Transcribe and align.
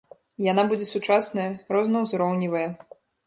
Яна 0.51 0.63
будзе 0.71 0.87
сучасная, 0.93 1.45
рознаўзроўневая. 1.77 2.67